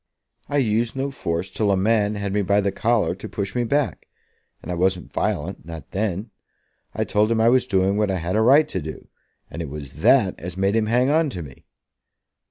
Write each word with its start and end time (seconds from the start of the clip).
"I 0.49 0.57
used 0.57 0.95
no 0.95 1.11
force 1.11 1.51
till 1.51 1.69
a 1.69 1.77
man 1.77 2.15
had 2.15 2.33
me 2.33 2.41
by 2.41 2.59
the 2.59 2.71
collar 2.71 3.13
to 3.13 3.29
push 3.29 3.53
me 3.53 3.63
back; 3.65 4.07
and 4.63 4.71
I 4.71 4.73
wasn't 4.73 5.13
violent, 5.13 5.63
not 5.63 5.91
then. 5.91 6.31
I 6.95 7.03
told 7.03 7.29
him 7.29 7.39
I 7.39 7.49
was 7.49 7.67
doing 7.67 7.97
what 7.97 8.09
I 8.09 8.17
had 8.17 8.35
a 8.35 8.41
right 8.41 8.67
to 8.69 8.81
do, 8.81 9.09
and 9.51 9.61
it 9.61 9.69
was 9.69 9.93
that 10.01 10.39
as 10.39 10.57
made 10.57 10.75
him 10.75 10.87
hang 10.87 11.11
on 11.11 11.29
to 11.29 11.43
me." 11.43 11.65